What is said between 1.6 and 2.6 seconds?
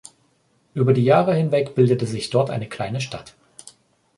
bildete sich dort